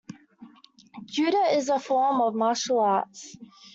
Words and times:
Judo 1.05 1.43
is 1.51 1.69
a 1.69 1.77
form 1.79 2.21
of 2.21 2.33
martial 2.33 2.79
arts. 2.79 3.37